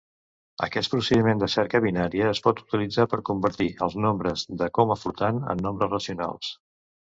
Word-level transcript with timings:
Aquest 0.67 0.87
procediment 0.93 1.43
de 1.43 1.49
cerca 1.55 1.81
binària 1.85 2.31
es 2.37 2.41
pot 2.47 2.63
utilitzar 2.65 3.07
per 3.13 3.21
convertir 3.31 3.69
els 3.89 3.99
nombres 4.07 4.49
de 4.65 4.73
coma 4.81 4.99
flotant 5.05 5.45
en 5.55 5.65
nombres 5.69 5.95
racionals. 5.97 6.53